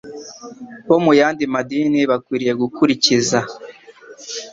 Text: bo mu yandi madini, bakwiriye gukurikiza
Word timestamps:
bo 0.87 0.97
mu 1.03 1.11
yandi 1.19 1.43
madini, 1.53 1.99
bakwiriye 2.11 2.53
gukurikiza 2.61 3.39